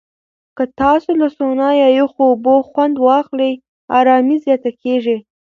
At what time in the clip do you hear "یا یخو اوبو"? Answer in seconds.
1.81-2.55